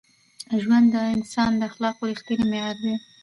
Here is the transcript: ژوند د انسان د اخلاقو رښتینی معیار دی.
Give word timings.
ژوند 0.61 0.87
د 0.93 0.95
انسان 1.15 1.51
د 1.57 1.61
اخلاقو 1.69 2.09
رښتینی 2.11 2.45
معیار 2.51 2.77
دی. 2.83 2.95